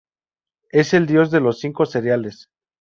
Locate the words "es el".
0.71-1.05